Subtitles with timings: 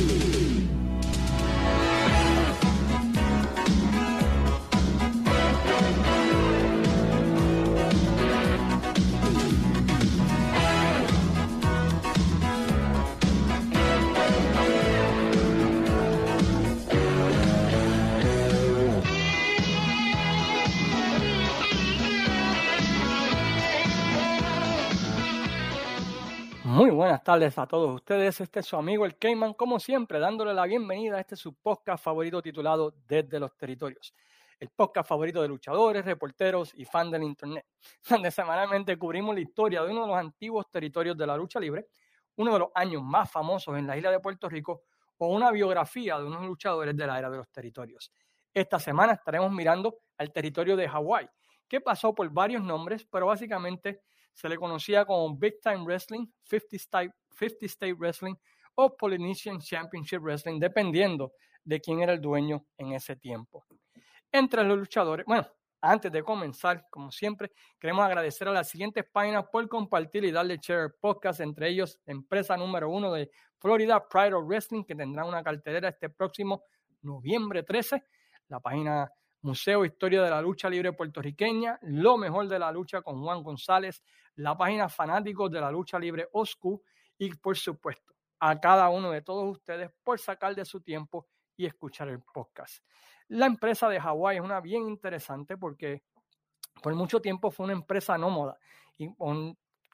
[0.00, 0.39] Muy
[27.10, 28.40] buenas tardes a todos ustedes.
[28.40, 32.04] Este es su amigo el Cayman, como siempre, dándole la bienvenida a este su podcast
[32.04, 34.14] favorito titulado Desde los Territorios.
[34.60, 37.66] El podcast favorito de luchadores, reporteros y fans del Internet,
[38.08, 41.88] donde semanalmente cubrimos la historia de uno de los antiguos territorios de la lucha libre,
[42.36, 44.84] uno de los años más famosos en la isla de Puerto Rico
[45.18, 48.12] o una biografía de unos luchadores de la era de los territorios.
[48.54, 51.28] Esta semana estaremos mirando al territorio de Hawái,
[51.66, 54.02] que pasó por varios nombres, pero básicamente
[54.34, 58.34] se le conocía como Big Time Wrestling, 50 State, 50 State Wrestling
[58.74, 61.32] o Polynesian Championship Wrestling, dependiendo
[61.64, 63.66] de quién era el dueño en ese tiempo.
[64.32, 65.46] Entre los luchadores, bueno,
[65.82, 70.58] antes de comenzar, como siempre, queremos agradecer a las siguientes páginas por compartir y darle
[70.58, 75.42] share podcast, entre ellos empresa número uno de Florida, Pride of Wrestling, que tendrá una
[75.42, 76.64] cartelera este próximo
[77.02, 78.04] noviembre 13.
[78.48, 79.10] La página
[79.42, 84.02] Museo Historia de la Lucha Libre Puertorriqueña, Lo Mejor de la Lucha con Juan González,
[84.36, 86.82] la página Fanáticos de la Lucha Libre OSCU
[87.18, 91.66] y por supuesto a cada uno de todos ustedes por sacar de su tiempo y
[91.66, 92.82] escuchar el podcast.
[93.28, 96.02] La empresa de Hawái es una bien interesante porque
[96.82, 98.58] por mucho tiempo fue una empresa nómada
[98.98, 99.08] y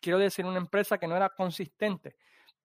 [0.00, 2.16] quiero decir una empresa que no era consistente,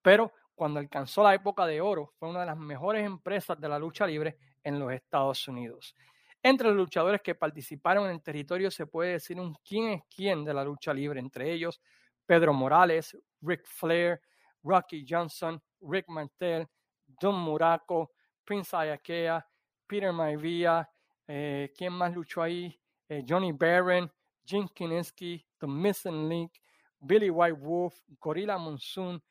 [0.02, 3.80] pero cuando alcanzó la época de oro fue una de las mejores empresas de la
[3.80, 5.96] lucha libre en los Estados Unidos.
[6.44, 10.44] Entre los luchadores que participaron en el territorio se puede decir un quién es quién
[10.44, 11.80] de la lucha libre, entre ellos
[12.26, 14.22] Pedro Morales, Rick Flair,
[14.64, 16.68] Rocky Johnson, Rick Martel,
[17.06, 18.12] Don Muraco,
[18.44, 19.46] Prince Ayakea,
[19.86, 20.90] Peter Maivia,
[21.28, 22.80] eh, ¿quién más luchó ahí?
[23.08, 24.12] Eh, Johnny Barron,
[24.46, 26.54] Jim Kineski, The Missing Link,
[27.00, 29.22] Billy White Wolf, Gorilla Monsoon,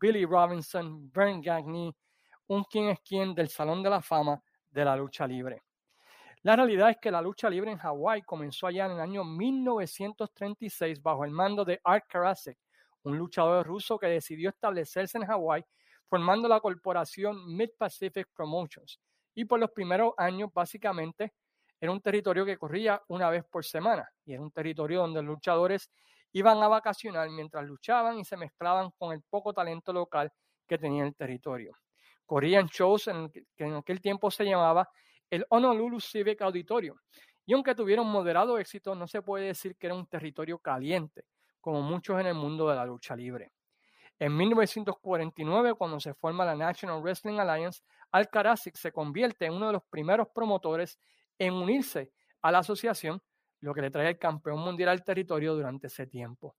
[0.00, 1.94] Billy Robinson, Brent Gagne,
[2.48, 5.62] un quién es quién del Salón de la Fama de la lucha libre.
[6.42, 11.02] La realidad es que la lucha libre en Hawái comenzó allá en el año 1936
[11.02, 12.56] bajo el mando de Art Karasek,
[13.02, 15.62] un luchador ruso que decidió establecerse en Hawái
[16.08, 18.98] formando la corporación Mid-Pacific Promotions.
[19.34, 21.34] Y por los primeros años, básicamente,
[21.78, 25.34] era un territorio que corría una vez por semana y era un territorio donde los
[25.34, 25.90] luchadores
[26.32, 30.32] iban a vacacionar mientras luchaban y se mezclaban con el poco talento local
[30.66, 31.76] que tenía el territorio.
[32.24, 34.88] Corrían shows en que en aquel tiempo se llamaba
[35.30, 36.98] el Honolulu Civic Auditorium.
[37.46, 41.24] Y aunque tuvieron moderado éxito, no se puede decir que era un territorio caliente,
[41.60, 43.52] como muchos en el mundo de la lucha libre.
[44.18, 47.82] En 1949, cuando se forma la National Wrestling Alliance,
[48.12, 50.98] Al se convierte en uno de los primeros promotores
[51.38, 52.12] en unirse
[52.42, 53.22] a la asociación,
[53.60, 56.54] lo que le trae el campeón mundial al territorio durante ese tiempo.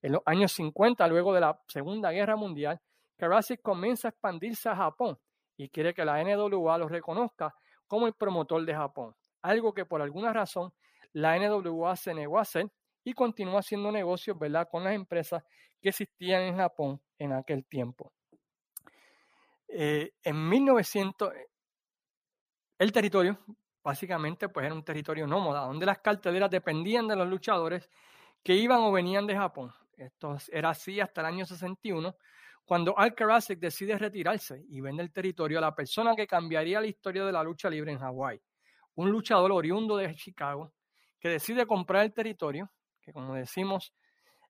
[0.00, 2.80] En los años 50, luego de la Segunda Guerra Mundial,
[3.16, 5.18] Karasik comienza a expandirse a Japón
[5.56, 7.54] y quiere que la NWA lo reconozca
[7.92, 10.72] como el promotor de Japón, algo que por alguna razón
[11.12, 12.72] la NWA se negó a hacer
[13.04, 14.66] y continuó haciendo negocios ¿verdad?
[14.70, 15.44] con las empresas
[15.78, 18.10] que existían en Japón en aquel tiempo.
[19.68, 21.34] Eh, en 1900,
[22.78, 23.38] el territorio
[23.84, 27.90] básicamente pues era un territorio nómada, donde las carteleras dependían de los luchadores
[28.42, 29.70] que iban o venían de Japón.
[29.98, 32.16] Esto era así hasta el año 61,
[32.64, 33.14] cuando Al
[33.58, 37.42] decide retirarse y vende el territorio a la persona que cambiaría la historia de la
[37.42, 38.40] lucha libre en Hawái,
[38.94, 40.72] un luchador oriundo de Chicago
[41.18, 43.92] que decide comprar el territorio, que como decimos,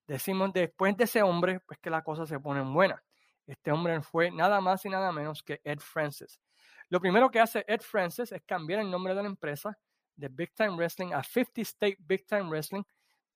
[0.06, 3.02] decimos después de ese hombre, pues que la cosa se pone buena.
[3.46, 6.40] Este hombre fue nada más y nada menos que Ed Francis.
[6.88, 9.78] Lo primero que hace Ed Francis es cambiar el nombre de la empresa
[10.14, 12.82] de Big Time Wrestling a 50 State Big Time Wrestling,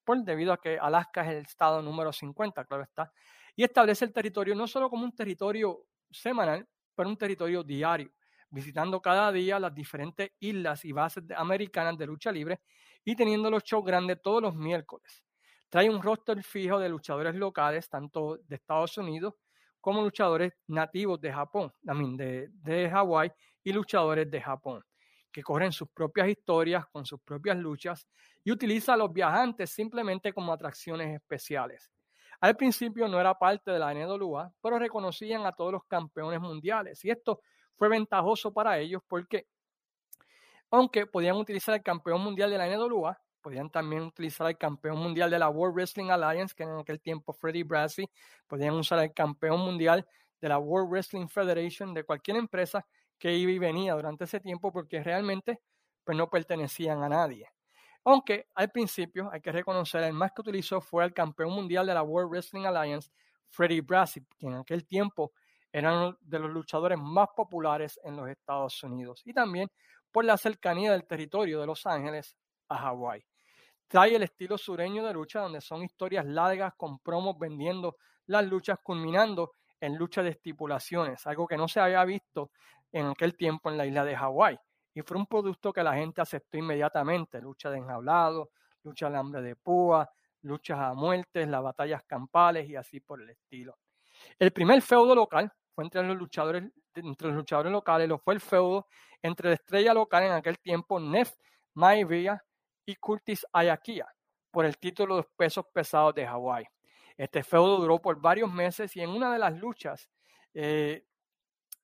[0.04, 3.12] por debido a que Alaska es el estado número 50, claro está,
[3.56, 8.12] y establece el territorio no solo como un territorio semanal, pero un territorio diario,
[8.50, 12.60] visitando cada día las diferentes islas y bases americanas de lucha libre
[13.04, 15.24] y teniendo los shows grandes todos los miércoles.
[15.68, 19.34] Trae un roster fijo de luchadores locales, tanto de Estados Unidos
[19.80, 23.30] como luchadores nativos de Japón, también de, de Hawái
[23.62, 24.82] y luchadores de Japón,
[25.32, 28.08] que corren sus propias historias con sus propias luchas
[28.44, 31.90] y utiliza a los viajantes simplemente como atracciones especiales.
[32.40, 37.04] Al principio no era parte de la NWA, pero reconocían a todos los campeones mundiales
[37.04, 37.40] y esto
[37.76, 39.46] fue ventajoso para ellos porque
[40.70, 45.30] aunque podían utilizar el campeón mundial de la NWA, podían también utilizar el campeón mundial
[45.30, 48.10] de la World Wrestling Alliance, que en aquel tiempo Freddie Brassi,
[48.48, 50.06] podían usar el campeón mundial
[50.40, 52.84] de la World Wrestling Federation, de cualquier empresa
[53.18, 55.60] que iba y venía durante ese tiempo, porque realmente
[56.04, 57.48] pues, no pertenecían a nadie.
[58.08, 61.92] Aunque al principio, hay que reconocer, el más que utilizó fue el campeón mundial de
[61.92, 63.10] la World Wrestling Alliance,
[63.48, 65.32] Freddie Brassi, que en aquel tiempo
[65.72, 69.22] era uno de los luchadores más populares en los Estados Unidos.
[69.24, 69.68] Y también
[70.12, 72.36] por la cercanía del territorio de Los Ángeles
[72.68, 73.24] a Hawái.
[73.88, 78.78] Trae el estilo sureño de lucha, donde son historias largas con promos vendiendo las luchas,
[78.84, 79.50] culminando
[79.80, 82.52] en lucha de estipulaciones, algo que no se había visto
[82.92, 84.60] en aquel tiempo en la isla de Hawái
[84.96, 87.38] y fue un producto que la gente aceptó inmediatamente.
[87.38, 88.52] Lucha de enjaulado,
[88.82, 90.10] lucha al hambre de púa,
[90.40, 93.76] luchas a muertes, las batallas campales y así por el estilo.
[94.38, 96.64] El primer feudo local fue entre los luchadores,
[96.94, 98.86] entre los luchadores locales, lo fue el feudo
[99.20, 101.30] entre la estrella local en aquel tiempo, Nef
[101.74, 102.42] Maivia
[102.86, 104.06] y Curtis Ayakia,
[104.50, 106.64] por el título de pesos pesados de Hawái.
[107.18, 110.08] Este feudo duró por varios meses y en una de las luchas
[110.54, 111.04] eh,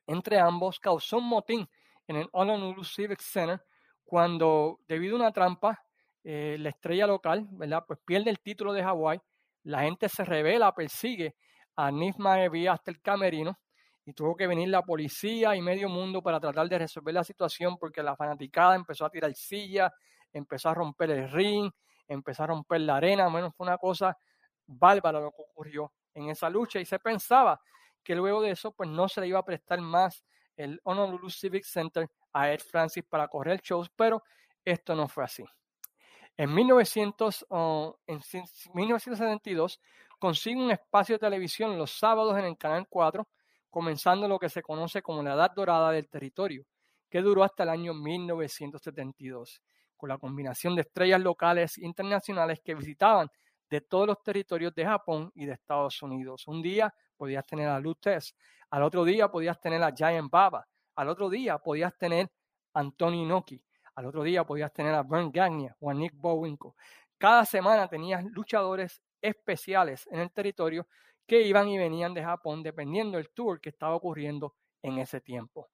[0.07, 1.69] entre ambos causó un motín
[2.07, 3.61] en el Honolulu Civic Center
[4.05, 5.83] cuando debido a una trampa
[6.25, 7.85] eh, la estrella local, ¿verdad?
[7.87, 9.19] Pues pierde el título de Hawái,
[9.65, 11.37] la gente se revela, persigue
[11.77, 13.59] a Nifma Evia hasta el camerino
[14.05, 17.77] y tuvo que venir la policía y medio mundo para tratar de resolver la situación
[17.79, 19.93] porque la fanaticada empezó a tirar silla,
[20.33, 21.71] empezó a romper el ring,
[22.09, 24.17] empezó a romper la arena, bueno, fue una cosa
[24.67, 27.61] bárbara lo que ocurrió en esa lucha y se pensaba
[28.03, 30.25] que luego de eso pues no se le iba a prestar más
[30.57, 34.23] el Honolulu Civic Center a Ed Francis para correr shows, pero
[34.65, 35.45] esto no fue así.
[36.37, 37.47] En, 1900,
[38.07, 38.21] en
[38.75, 39.81] 1972
[40.19, 43.29] consigue un espacio de televisión los sábados en el Canal 4,
[43.69, 46.65] comenzando lo que se conoce como la Edad Dorada del Territorio,
[47.11, 49.63] que duró hasta el año 1972,
[49.97, 53.31] con la combinación de estrellas locales e internacionales que visitaban
[53.69, 56.47] de todos los territorios de Japón y de Estados Unidos.
[56.47, 58.35] Un día podías tener a Lutez,
[58.73, 60.67] al otro día podías tener a Giant Baba,
[60.97, 62.31] al otro día podías tener
[62.73, 63.63] a Anthony Noki,
[63.95, 66.75] al otro día podías tener a Bernd Gagnia o a Nick Bowinko.
[67.19, 70.87] Cada semana tenías luchadores especiales en el territorio
[71.27, 75.69] que iban y venían de Japón dependiendo del tour que estaba ocurriendo en ese tiempo.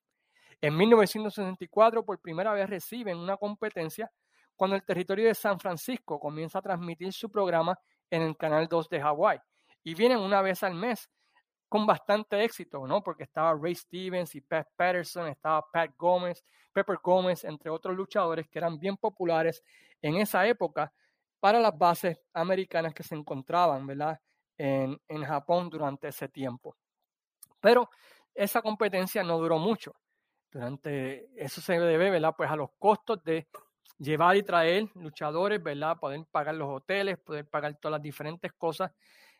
[0.61, 4.11] En 1964 por primera vez reciben una competencia
[4.57, 7.79] cuando el territorio de San Francisco comienza a transmitir su programa
[8.11, 9.39] en el Canal 2 de Hawái.
[9.85, 11.09] Y vienen una vez al mes
[11.69, 13.03] con bastante éxito, ¿no?
[13.03, 18.49] Porque estaba Ray Stevens y Pat Patterson, estaba Pat Gómez, Pepper Gómez, entre otros luchadores
[18.49, 19.63] que eran bien populares
[20.01, 20.93] en esa época
[21.41, 24.21] para las bases americanas que se encontraban, ¿verdad?
[24.57, 26.77] En, en Japón durante ese tiempo.
[27.61, 27.91] Pero
[28.35, 29.95] esa competencia no duró mucho.
[30.51, 32.35] Durante eso se debe, ¿verdad?
[32.37, 33.47] Pues a los costos de
[33.99, 35.99] llevar y traer luchadores, ¿verdad?
[35.99, 38.91] Poder pagar los hoteles, poder pagar todas las diferentes cosas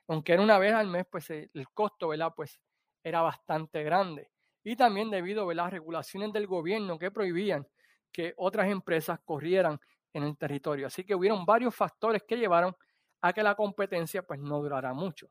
[0.09, 2.33] aunque era una vez al mes, pues eh, el costo, ¿verdad?
[2.35, 2.59] Pues
[3.03, 4.31] era bastante grande.
[4.65, 7.67] Y también debido a las regulaciones del gobierno que prohibían
[8.11, 9.79] que otras empresas corrieran
[10.15, 10.87] en el territorio.
[10.87, 12.75] Así que hubieron varios factores que llevaron
[13.21, 15.29] a que la competencia pues no durara mucho.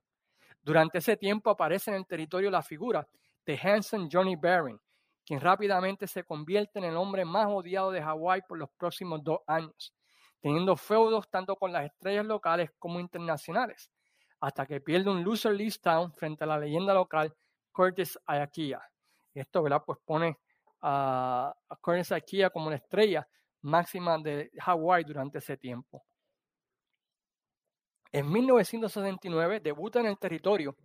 [0.62, 3.08] Durante ese tiempo aparece en el territorio la figura
[3.46, 4.80] de Hanson Johnny Barron,
[5.26, 9.40] quien rápidamente se convierte en el hombre más odiado de Hawái por los próximos dos
[9.48, 9.96] años,
[10.40, 13.90] teniendo feudos tanto con las estrellas locales como internacionales
[14.40, 17.34] hasta que pierde un loser list town frente a la leyenda local
[17.72, 18.82] Curtis Ayakia.
[19.34, 19.64] Esto.
[19.86, 20.38] Pues pone
[20.82, 23.28] a, Curtis Ayakia como la estrella
[23.62, 26.04] máxima de Hawái durante ese tiempo.
[28.12, 30.76] En 1969 debuta en el territorio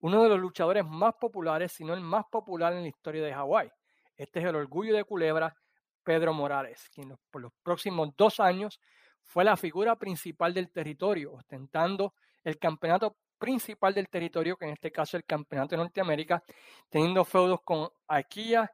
[0.00, 3.32] uno de los luchadores más populares, si no el más popular en la historia de
[3.32, 3.70] Hawái.
[4.16, 5.54] Este es el orgullo de Culebra,
[6.02, 8.80] Pedro Morales, quien por los próximos dos años
[9.22, 14.92] fue la figura principal del territorio, ostentando el campeonato principal del territorio, que en este
[14.92, 16.42] caso es el campeonato de Norteamérica,
[16.88, 18.70] teniendo feudos con Akia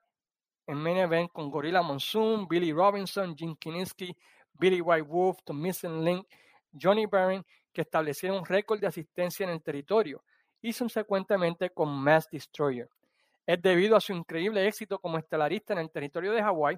[0.67, 4.15] en main event con Gorilla Monsoon, Billy Robinson, Jim Kiniski,
[4.53, 6.27] Billy White Wolf, The Missing Link,
[6.71, 10.23] Johnny Barron, que establecieron un récord de asistencia en el territorio
[10.61, 12.91] y subsecuentemente con Mass Destroyer.
[13.47, 16.77] Es debido a su increíble éxito como estelarista en el territorio de Hawái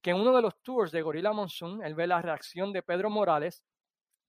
[0.00, 3.08] que en uno de los tours de Gorilla Monsoon, él ve la reacción de Pedro
[3.08, 3.64] Morales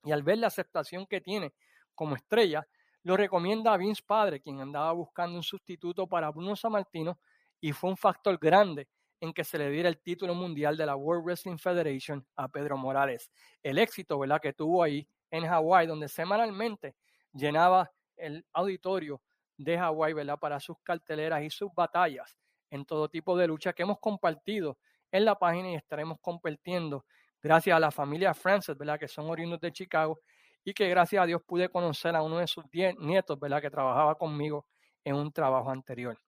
[0.05, 1.53] y al ver la aceptación que tiene
[1.96, 2.68] como estrella,
[3.04, 7.20] lo recomienda a Vince Padre, quien andaba buscando un sustituto para Bruno Sammartino
[7.62, 8.88] y fue un factor grande
[9.20, 12.78] en que se le diera el título mundial de la World Wrestling Federation a Pedro
[12.78, 13.32] Morales.
[13.64, 14.42] El éxito ¿verdad?
[14.42, 16.96] que tuvo ahí en Hawái, donde semanalmente
[17.34, 19.22] llenaba el auditorio
[19.58, 22.38] de Hawái para sus carteleras y sus batallas
[22.70, 24.78] en todo tipo de lucha que hemos compartido
[25.12, 27.06] en la página y estaremos compartiendo
[27.42, 29.00] gracias a la familia Francis, ¿verdad?
[29.00, 30.20] que son oriundos de Chicago
[30.65, 33.62] y que gracias a Dios pude conocer a uno de sus nietos, ¿verdad?
[33.62, 34.65] Que trabajaba conmigo
[35.03, 36.19] en un trabajo anterior.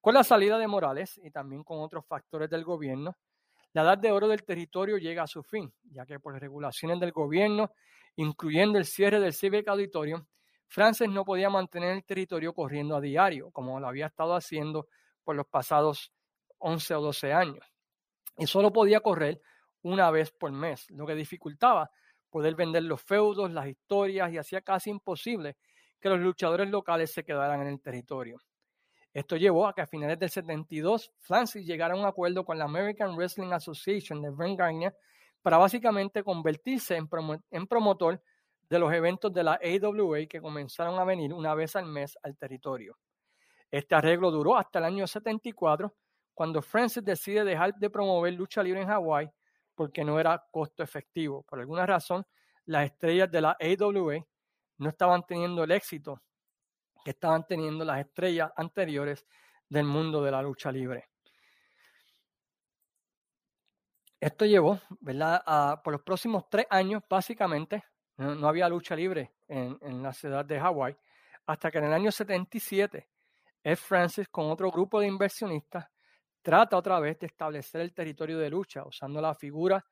[0.00, 3.16] Con la salida de Morales y también con otros factores del gobierno,
[3.72, 7.12] la edad de oro del territorio llega a su fin, ya que por regulaciones del
[7.12, 7.72] gobierno,
[8.16, 10.22] incluyendo el cierre del Civic Auditorium,
[10.68, 14.88] Francis no podía mantener el territorio corriendo a diario, como lo había estado haciendo
[15.24, 16.12] por los pasados
[16.58, 17.64] 11 o 12 años.
[18.36, 19.40] Y solo podía correr
[19.80, 21.90] una vez por mes, lo que dificultaba
[22.32, 25.56] poder vender los feudos, las historias y hacía casi imposible
[26.00, 28.38] que los luchadores locales se quedaran en el territorio.
[29.12, 32.64] Esto llevó a que a finales del 72 Francis llegara a un acuerdo con la
[32.64, 34.92] American Wrestling Association de Vern Gagne
[35.42, 37.06] para básicamente convertirse en,
[37.50, 38.22] en, promotor
[38.70, 42.34] de los eventos de la AWA que comenzaron a venir una vez al mes al
[42.38, 42.96] territorio.
[43.70, 45.94] Este arreglo duró hasta el año 74,
[46.32, 49.30] cuando Francis decide dejar de promover lucha libre en Hawái
[49.74, 51.42] porque no era costo efectivo.
[51.42, 52.26] Por alguna razón,
[52.66, 54.24] las estrellas de la AWA
[54.78, 56.20] no estaban teniendo el éxito
[57.04, 59.26] que estaban teniendo las estrellas anteriores
[59.68, 61.08] del mundo de la lucha libre.
[64.20, 65.42] Esto llevó, ¿verdad?
[65.44, 67.82] A, por los próximos tres años, básicamente,
[68.18, 70.96] no, había lucha libre en, la ciudad de Hawái,
[71.46, 73.08] hasta que en el año 77,
[73.64, 75.88] Ed Francis, con otro grupo de inversionistas,
[76.42, 79.84] trata otra vez de establecer el territorio de lucha usando la figura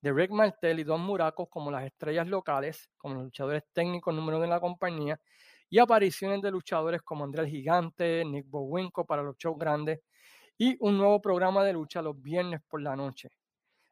[0.00, 4.38] de Rick Martel y Don Muracos como las estrellas locales, como los luchadores técnicos número
[4.38, 5.20] uno de la compañía,
[5.68, 10.00] y apariciones de luchadores como André el Gigante, Nick Bowinko para los shows grandes,
[10.56, 13.30] y un nuevo programa de lucha los viernes por la noche.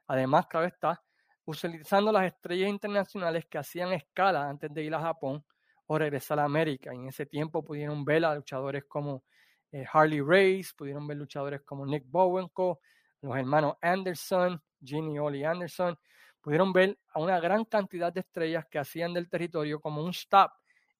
[0.09, 1.03] Además, claro está,
[1.45, 5.45] utilizando las estrellas internacionales que hacían escala antes de ir a Japón
[5.87, 6.93] o regresar a América.
[6.95, 9.25] Y en ese tiempo pudieron ver a luchadores como
[9.73, 12.81] eh, Harley Race, pudieron ver luchadores como Nick Bowenko,
[13.21, 15.99] los hermanos Anderson, Ginny y Ollie Anderson,
[16.41, 20.53] pudieron ver a una gran cantidad de estrellas que hacían del territorio como un stop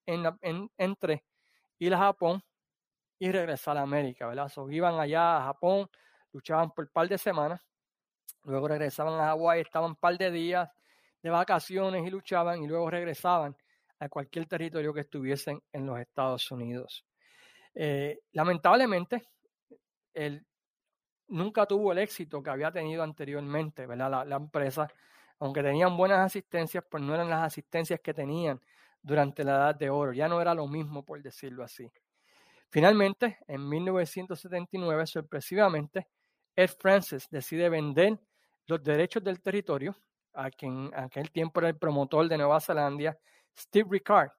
[0.05, 1.25] en, entre
[1.79, 2.43] ir a Japón
[3.19, 4.51] y regresar a América, ¿verdad?
[4.71, 5.89] iban allá a Japón,
[6.33, 7.61] luchaban por un par de semanas,
[8.45, 10.69] luego regresaban a Hawái, estaban un par de días
[11.23, 13.57] de vacaciones y luchaban y luego regresaban
[13.99, 17.05] a cualquier territorio que estuviesen en los Estados Unidos.
[17.79, 19.29] Eh, lamentablemente,
[20.15, 20.47] él
[21.29, 24.27] nunca tuvo el éxito que había tenido anteriormente, ¿verdad?
[24.27, 24.89] La, empresa,
[25.39, 28.59] aunque tenían buenas asistencias, pues no eran las asistencias que tenían
[29.03, 30.15] durante la Edad de Oro.
[30.15, 31.93] Ya no era lo mismo, por decirlo así.
[32.71, 36.09] Finalmente, en 1979, sorpresivamente,
[36.57, 38.19] Ed Francis decide vender
[38.67, 39.95] los derechos del territorio
[40.33, 43.19] a quien en aquel tiempo era el promotor de Nueva Zelanda,
[43.57, 44.31] Steve Ricard,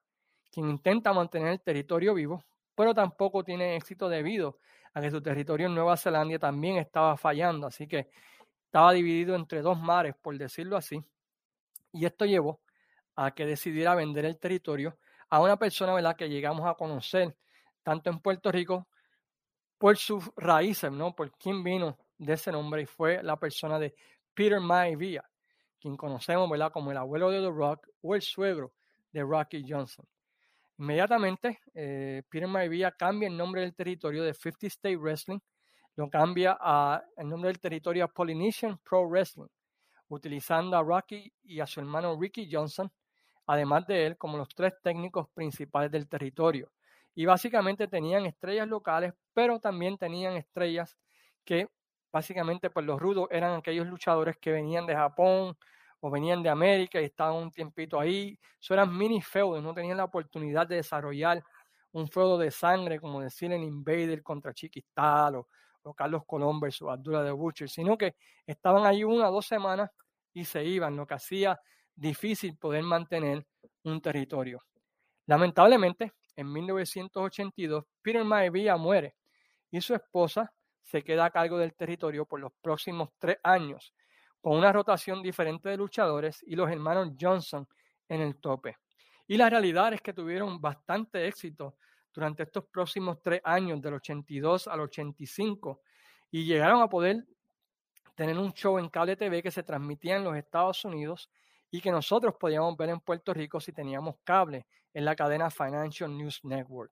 [0.50, 2.42] quien intenta mantener el territorio vivo
[2.78, 4.60] pero tampoco tiene éxito debido
[4.94, 8.08] a que su territorio en Nueva Zelanda también estaba fallando, así que
[8.66, 11.04] estaba dividido entre dos mares, por decirlo así,
[11.92, 12.60] y esto llevó
[13.16, 14.96] a que decidiera vender el territorio
[15.28, 16.14] a una persona ¿verdad?
[16.14, 17.36] que llegamos a conocer
[17.82, 18.86] tanto en Puerto Rico
[19.76, 21.16] por sus raíces, ¿no?
[21.16, 23.96] por quién vino de ese nombre, y fue la persona de
[24.32, 25.28] Peter Maivia,
[25.80, 26.70] quien conocemos ¿verdad?
[26.70, 28.72] como el abuelo de The Rock o el suegro
[29.10, 30.06] de Rocky Johnson.
[30.78, 35.40] Inmediatamente, eh, Peter Maivia cambia el nombre del territorio de 50 State Wrestling,
[35.96, 39.48] lo cambia a el nombre del territorio Polynesian Pro Wrestling,
[40.08, 42.92] utilizando a Rocky y a su hermano Ricky Johnson,
[43.46, 46.70] además de él, como los tres técnicos principales del territorio.
[47.16, 50.96] Y básicamente tenían estrellas locales, pero también tenían estrellas
[51.44, 51.68] que
[52.12, 55.56] básicamente pues los rudos eran aquellos luchadores que venían de Japón,
[56.00, 58.38] o venían de América y estaban un tiempito ahí.
[58.60, 61.42] Eso eran mini feudos, no tenían la oportunidad de desarrollar
[61.92, 65.48] un feudo de sangre, como decir en Invader contra Chiquistal o,
[65.96, 68.14] Carlos Colón versus Abdullah de Butcher, sino que
[68.46, 69.90] estaban ahí una o dos semanas
[70.34, 71.58] y se iban, lo que hacía
[71.94, 73.46] difícil poder mantener
[73.84, 74.62] un territorio.
[75.24, 79.16] Lamentablemente, en 1982, Peter Maivia muere
[79.70, 80.52] y su esposa
[80.82, 83.94] se queda a cargo del territorio por los próximos tres años
[84.40, 87.66] con una rotación diferente de luchadores y los hermanos Johnson
[88.08, 88.76] en el tope.
[89.26, 91.76] Y la realidad es que tuvieron bastante éxito
[92.12, 95.82] durante estos próximos tres años, del 82 al 85,
[96.30, 97.26] y llegaron a poder
[98.14, 101.30] tener un show en cable TV que se transmitía en los Estados Unidos
[101.70, 106.10] y que nosotros podíamos ver en Puerto Rico si teníamos cable en la cadena Financial
[106.10, 106.90] News Network.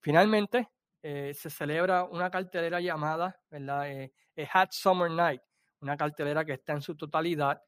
[0.00, 0.68] Finalmente,
[1.02, 3.90] eh, se celebra una cartelera llamada ¿verdad?
[3.90, 4.12] Eh,
[4.52, 5.42] Hat Summer Night,
[5.80, 7.62] una cartelera que está en su totalidad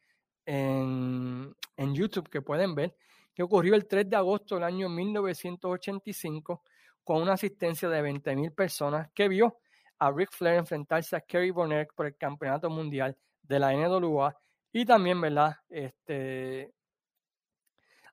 [0.44, 2.96] en, YouTube que pueden ver,
[3.34, 6.62] que ocurrió el 3 de agosto del año 1985
[7.04, 9.58] con una asistencia de 20.000 personas que vio
[9.98, 14.36] a Ric Flair enfrentarse a Kerry Bonnet por el campeonato mundial de la NWA
[14.72, 15.56] y también, ¿verdad?
[15.68, 16.72] Este,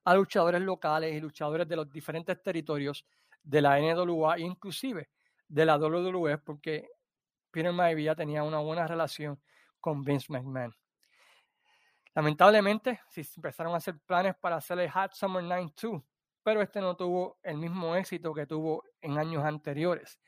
[0.04, 3.04] a luchadores locales y luchadores de los diferentes territorios
[3.42, 5.08] de la NWA, inclusive
[5.48, 6.88] de la WWE, porque
[7.50, 9.40] Peter Maivia tenía una buena relación
[9.86, 10.74] con Vince McMahon.
[12.12, 16.02] Lamentablemente, se empezaron a hacer planes para hacer el Hot Summer 92,
[16.42, 20.18] pero este no tuvo el mismo éxito que tuvo en años anteriores.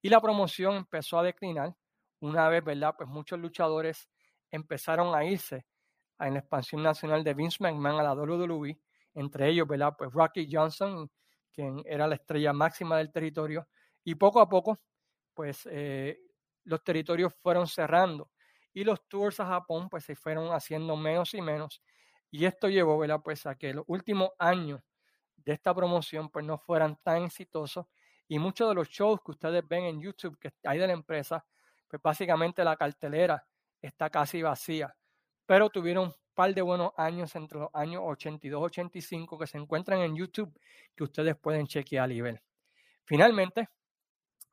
[0.00, 1.74] Y la promoción empezó a declinar.
[2.20, 2.94] Una vez, ¿verdad?
[2.96, 4.08] Pues muchos luchadores
[4.52, 5.66] empezaron a irse
[6.20, 8.78] en la expansión nacional de Vince McMahon a la WWE,
[9.14, 9.96] entre ellos, ¿verdad?
[9.98, 11.10] Pues Rocky Johnson,
[11.52, 13.66] quien era la estrella máxima del territorio,
[14.04, 14.78] y poco a poco,
[15.34, 16.20] pues eh,
[16.62, 18.30] los territorios fueron cerrando
[18.80, 21.82] y los tours a Japón, pues se fueron haciendo menos y menos,
[22.30, 22.98] y esto llevó.
[23.22, 24.80] Pues a que los últimos años
[25.36, 27.86] de esta promoción, pues no fueran tan exitosos,
[28.28, 31.44] y muchos de los shows que ustedes ven en YouTube que hay de la empresa,
[31.88, 33.46] pues básicamente la cartelera
[33.80, 34.94] está casi vacía
[35.48, 40.00] pero tuvieron un par de buenos años entre los años 82 85 que se encuentran
[40.00, 40.52] en YouTube
[40.94, 42.42] que ustedes pueden chequear y ver.
[43.06, 43.70] Finalmente,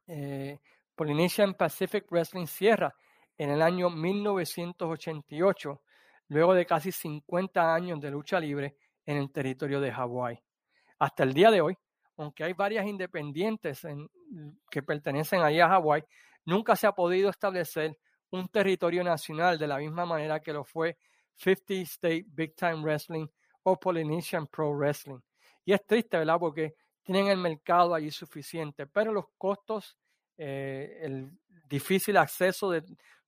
[0.07, 0.57] eh,
[0.95, 2.95] Polynesian Pacific Wrestling cierra
[3.37, 5.81] en el año 1988,
[6.29, 10.39] luego de casi 50 años de lucha libre en el territorio de Hawái.
[10.99, 11.77] Hasta el día de hoy,
[12.17, 13.81] aunque hay varias independientes
[14.69, 16.03] que pertenecen ahí a Hawái,
[16.45, 17.97] nunca se ha podido establecer
[18.31, 20.97] un territorio nacional de la misma manera que lo fue
[21.37, 23.27] 50 State Big Time Wrestling
[23.63, 25.19] o Polynesian Pro Wrestling.
[25.65, 26.37] Y es triste, ¿verdad?
[26.39, 29.97] Porque tienen el mercado allí suficiente, pero los costos,
[30.37, 31.31] eh, el
[31.67, 32.83] difícil acceso de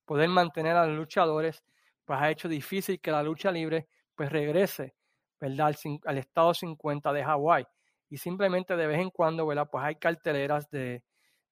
[0.08, 1.62] poder mantener a los luchadores,
[2.06, 4.94] pues ha hecho difícil que la lucha libre pues regrese,
[5.38, 5.76] ¿verdad?
[6.06, 7.66] Al, estado 50 de Hawái.
[8.08, 9.68] Y simplemente de vez en cuando, ¿verdad?
[9.70, 11.04] Pues hay carteleras de,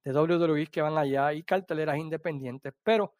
[0.03, 3.13] de WWE que van allá y carteleras independientes, pero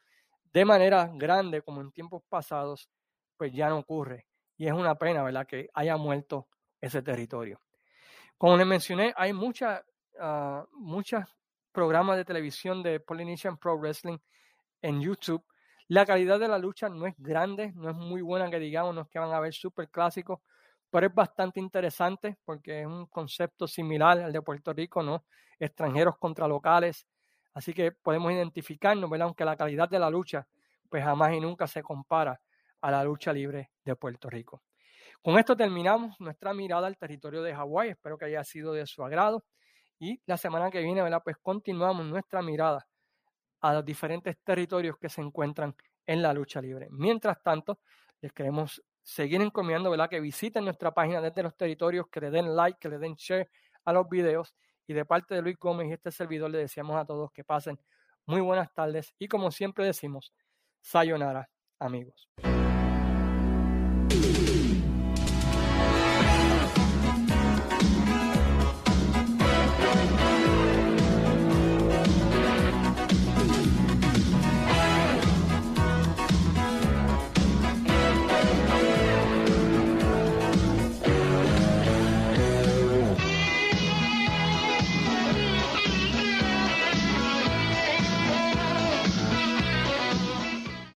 [0.51, 2.89] de manera grande como en tiempos pasados,
[3.37, 4.25] pues ya no ocurre.
[4.57, 6.47] Y es una pena, ¿verdad?, que haya muerto
[6.81, 7.61] ese territorio.
[8.39, 9.83] Como les mencioné, hay muchas
[10.19, 11.23] uh, muchos
[11.71, 14.17] programas de televisión de Polynesian Pro Wrestling
[14.81, 15.43] en YouTube.
[15.87, 19.19] La calidad de la lucha no es grande, no es muy buena que digamos, que
[19.19, 20.39] van a ver súper clásicos,
[20.89, 25.25] pero es bastante interesante porque es un concepto similar al de Puerto Rico, ¿no?
[25.59, 27.07] Extranjeros contra locales,
[27.57, 29.25] Así que podemos identificarnos, ¿verdad?
[29.25, 30.47] Aunque la calidad de la lucha,
[30.91, 32.39] pues jamás y nunca se compara
[32.81, 34.61] a la lucha libre de Puerto Rico.
[35.23, 37.89] Con esto terminamos nuestra mirada al territorio de Hawái.
[37.89, 39.43] Espero que haya sido de su agrado.
[39.97, 41.23] Y la semana que viene, ¿verdad?
[41.23, 42.85] Pues continuamos nuestra mirada
[43.61, 46.87] a los diferentes territorios que se encuentran en la lucha libre.
[46.91, 47.79] Mientras tanto,
[48.21, 50.09] les queremos seguir encomiando, ¿verdad?
[50.09, 53.49] Que visiten nuestra página desde los territorios, que le den like, que le den share
[53.85, 54.53] a los videos
[54.85, 57.79] y de parte de Luis Gómez y este servidor le deseamos a todos que pasen
[58.25, 60.33] muy buenas tardes y como siempre decimos,
[60.81, 62.29] sayonara amigos.